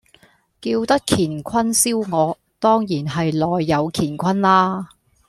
[0.59, 4.89] 叫得乾坤燒鵝，當然係內有乾坤啦